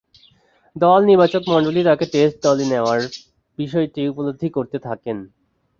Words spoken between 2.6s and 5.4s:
নেয়ার বিষয়টি উপলব্ধি করতে থাকেন।